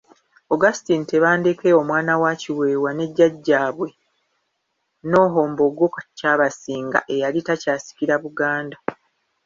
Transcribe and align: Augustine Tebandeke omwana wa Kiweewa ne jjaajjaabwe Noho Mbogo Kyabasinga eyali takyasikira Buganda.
Augustine 0.53 1.03
Tebandeke 1.09 1.67
omwana 1.81 2.13
wa 2.21 2.31
Kiweewa 2.41 2.91
ne 2.93 3.05
jjaajjaabwe 3.15 3.87
Noho 5.09 5.39
Mbogo 5.51 5.85
Kyabasinga 6.17 6.99
eyali 7.13 7.39
takyasikira 7.47 8.15
Buganda. 8.23 8.77